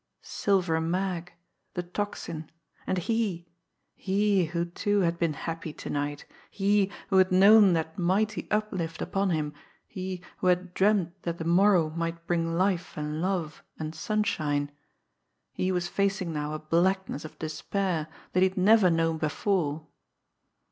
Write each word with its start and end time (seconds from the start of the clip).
Silver 0.23 0.81
Mag 0.81 1.31
the 1.75 1.83
Tocsin! 1.83 2.49
And 2.87 2.97
he 2.97 3.45
he, 3.93 4.45
who, 4.45 4.65
too, 4.65 5.01
had 5.01 5.19
been 5.19 5.33
happy 5.33 5.73
to 5.73 5.91
night, 5.91 6.25
he, 6.49 6.91
who 7.09 7.17
had 7.17 7.31
known 7.31 7.73
that 7.73 7.99
mighty 7.99 8.49
uplift 8.49 8.99
upon 9.03 9.29
him, 9.29 9.53
he, 9.87 10.23
who 10.37 10.47
had 10.47 10.73
dreamed 10.73 11.11
that 11.21 11.37
the 11.37 11.43
morrow 11.45 11.91
might 11.91 12.25
bring 12.25 12.57
life 12.57 12.97
and 12.97 13.21
love 13.21 13.63
and 13.77 13.93
sunshine 13.93 14.71
he 15.53 15.71
was 15.71 15.87
facing 15.87 16.33
now 16.33 16.55
a 16.55 16.57
blackness 16.57 17.23
of 17.23 17.37
despair 17.37 18.07
that 18.33 18.41
he 18.41 18.49
had 18.49 18.57
never 18.57 18.89
known 18.89 19.19
before. 19.19 19.85